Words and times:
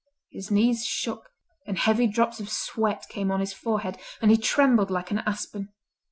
His 0.31 0.49
knees 0.49 0.83
shook, 0.83 1.29
and 1.67 1.77
heavy 1.77 2.07
drops 2.07 2.39
of 2.39 2.49
sweat 2.49 3.05
came 3.07 3.29
on 3.29 3.39
his 3.39 3.53
forehead, 3.53 3.99
and 4.19 4.31
he 4.31 4.37
trembled 4.37 4.89
like 4.89 5.11
an 5.11 5.19
aspen. 5.27 5.73